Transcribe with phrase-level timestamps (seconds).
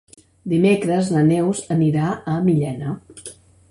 [0.53, 3.01] Dimecres na Neus anirà a Millena.